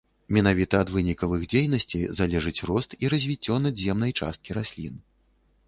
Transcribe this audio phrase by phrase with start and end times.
[0.35, 5.01] Менавіта ад вынікаў іх дзейнасці залежыць рост і развіццё надземнай часткі раслін.